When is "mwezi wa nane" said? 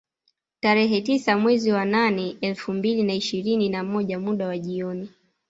1.37-2.37